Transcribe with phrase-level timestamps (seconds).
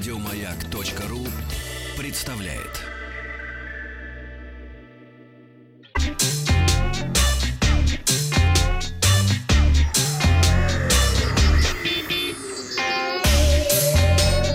[0.00, 1.26] Радиомаяк.ру
[1.98, 2.80] представляет.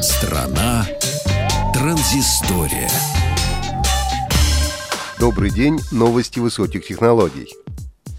[0.00, 0.86] Страна
[1.74, 2.88] транзистория.
[5.20, 7.52] Добрый день, новости высоких технологий.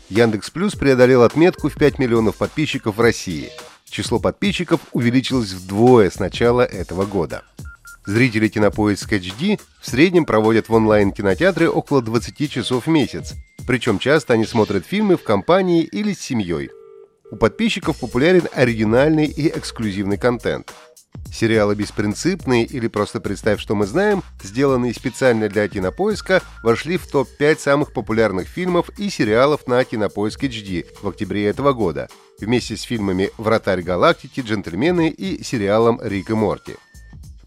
[0.09, 3.49] Яндекс Плюс преодолел отметку в 5 миллионов подписчиков в России.
[3.95, 7.43] Число подписчиков увеличилось вдвое с начала этого года.
[8.05, 14.33] Зрители Кинопоиск HD в среднем проводят в онлайн-кинотеатре около 20 часов в месяц, причем часто
[14.33, 16.71] они смотрят фильмы в компании или с семьей.
[17.31, 20.73] У подписчиков популярен оригинальный и эксклюзивный контент.
[21.33, 27.59] Сериалы «Беспринципные» или «Просто представь, что мы знаем», сделанные специально для Кинопоиска, вошли в топ-5
[27.59, 32.07] самых популярных фильмов и сериалов на Кинопоиск HD в октябре этого года,
[32.39, 36.75] вместе с фильмами «Вратарь галактики», «Джентльмены» и сериалом «Рик и Морти».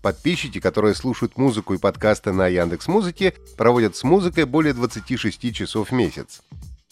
[0.03, 5.91] Подписчики, которые слушают музыку и подкасты на Яндекс Музыке, проводят с музыкой более 26 часов
[5.91, 6.43] в месяц.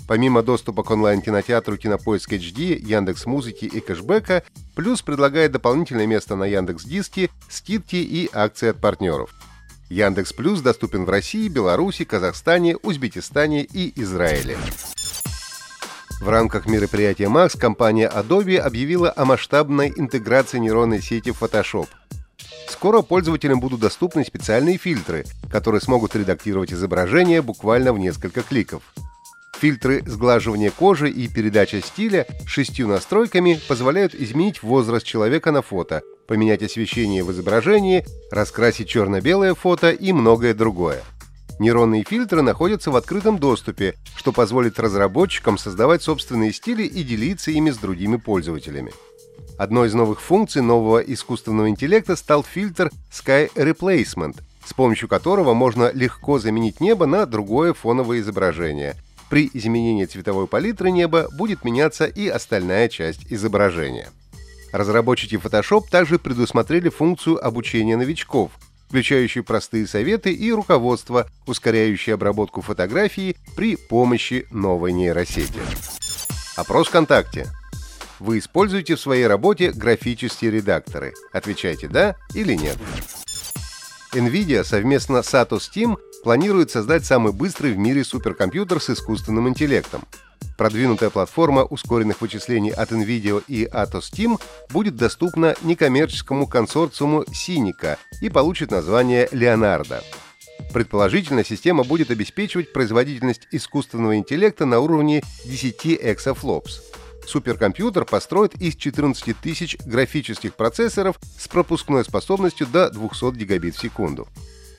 [0.06, 6.44] Помимо доступа к онлайн-кинотеатру Кинопоиск HD, Яндекс Музыки и кэшбэка, Плюс предлагает дополнительное место на
[6.44, 9.30] Яндекс Диске, скидки и акции от партнеров.
[9.88, 14.56] Яндекс Плюс доступен в России, Беларуси, Казахстане, Узбекистане и Израиле.
[16.20, 21.88] В рамках мероприятия Max компания Adobe объявила о масштабной интеграции нейронной сети в Photoshop–
[22.68, 28.82] Скоро пользователям будут доступны специальные фильтры, которые смогут редактировать изображение буквально в несколько кликов.
[29.58, 36.62] Фильтры сглаживания кожи и передача стиля шестью настройками позволяют изменить возраст человека на фото, поменять
[36.62, 41.02] освещение в изображении, раскрасить черно-белое фото и многое другое.
[41.58, 47.70] Нейронные фильтры находятся в открытом доступе, что позволит разработчикам создавать собственные стили и делиться ими
[47.70, 48.92] с другими пользователями.
[49.56, 55.90] Одной из новых функций нового искусственного интеллекта стал фильтр Sky Replacement, с помощью которого можно
[55.94, 58.96] легко заменить небо на другое фоновое изображение.
[59.28, 64.10] При изменении цветовой палитры неба будет меняться и остальная часть изображения.
[64.72, 68.52] Разработчики Photoshop также предусмотрели функцию обучения новичков,
[68.88, 75.60] включающую простые советы и руководство, ускоряющие обработку фотографии при помощи новой нейросети.
[76.56, 77.46] Опрос ВКонтакте.
[78.18, 81.12] Вы используете в своей работе графические редакторы?
[81.32, 82.78] Отвечайте «да» или «нет».
[84.16, 90.02] NVIDIA совместно с Atos Team планирует создать самый быстрый в мире суперкомпьютер с искусственным интеллектом.
[90.56, 94.40] Продвинутая платформа ускоренных вычислений от NVIDIA и Atos Team
[94.70, 100.02] будет доступна некоммерческому консорциуму Синика и получит название Leonardo.
[100.72, 106.80] Предположительно, система будет обеспечивать производительность искусственного интеллекта на уровне 10 эксофлопс.
[107.26, 114.28] Суперкомпьютер построит из 14 тысяч графических процессоров с пропускной способностью до 200 гигабит в секунду.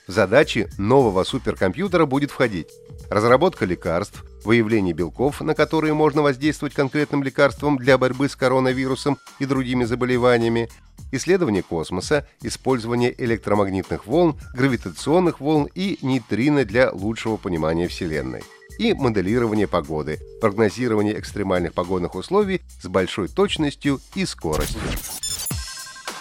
[0.08, 2.69] В задачи нового суперкомпьютера будет входить
[3.09, 9.46] разработка лекарств, выявление белков, на которые можно воздействовать конкретным лекарством для борьбы с коронавирусом и
[9.46, 10.69] другими заболеваниями,
[11.12, 18.44] исследование космоса, использование электромагнитных волн, гравитационных волн и нейтрино для лучшего понимания Вселенной
[18.77, 24.81] и моделирование погоды, прогнозирование экстремальных погодных условий с большой точностью и скоростью.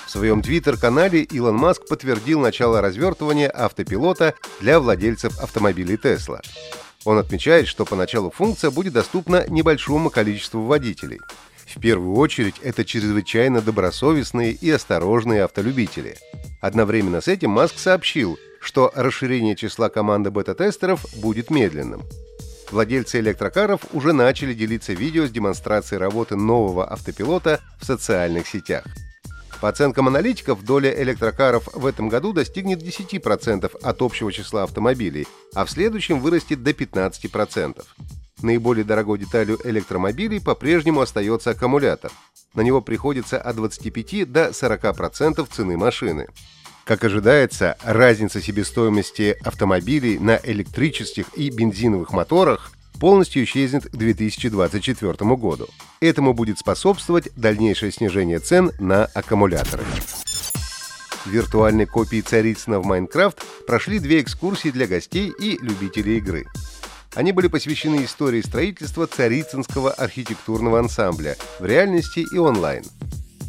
[0.06, 6.40] В своем твиттер-канале Илон Маск подтвердил начало развертывания автопилота для владельцев автомобилей Tesla.
[7.04, 11.20] Он отмечает, что поначалу функция будет доступна небольшому количеству водителей.
[11.66, 16.16] В первую очередь это чрезвычайно добросовестные и осторожные автолюбители.
[16.60, 22.02] Одновременно с этим Маск сообщил, что расширение числа команды бета-тестеров будет медленным.
[22.70, 28.84] Владельцы электрокаров уже начали делиться видео с демонстрацией работы нового автопилота в социальных сетях.
[29.60, 35.64] По оценкам аналитиков, доля электрокаров в этом году достигнет 10% от общего числа автомобилей, а
[35.64, 37.82] в следующем вырастет до 15%.
[38.42, 42.12] Наиболее дорогой деталью электромобилей по-прежнему остается аккумулятор.
[42.54, 46.26] На него приходится от 25 до 40% цены машины.
[46.86, 55.66] Как ожидается, разница себестоимости автомобилей на электрических и бензиновых моторах полностью исчезнет к 2024 году.
[56.00, 59.82] Этому будет способствовать дальнейшее снижение цен на аккумуляторы.
[61.26, 66.46] Виртуальной копии Царицына в Майнкрафт прошли две экскурсии для гостей и любителей игры.
[67.16, 72.84] Они были посвящены истории строительства Царицынского архитектурного ансамбля в реальности и онлайн.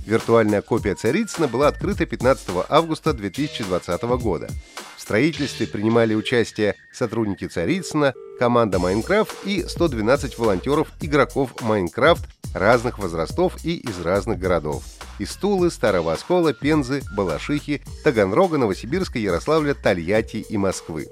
[0.08, 4.48] Виртуальная копия Царицына была открыта 15 августа 2020 года.
[4.96, 12.24] В строительстве принимали участие сотрудники Царицына, команда Майнкрафт и 112 волонтеров-игроков Майнкрафт
[12.54, 14.86] разных возрастов и из разных городов.
[15.20, 21.10] Из Тулы, Старого Оскола, Пензы, Балашихи, Таганрога, Новосибирска, Ярославля, Тольятти и Москвы.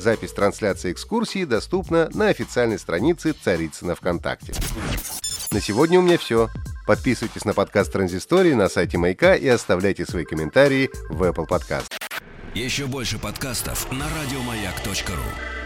[0.00, 4.54] Запись трансляции экскурсии доступна на официальной странице Царицына ВКонтакте.
[5.52, 6.48] На сегодня у меня все.
[6.86, 11.92] Подписывайтесь на подкаст Транзистории на сайте Маяка и оставляйте свои комментарии в Apple Podcast.
[12.54, 15.63] Еще больше подкастов на радиомаяк.ру.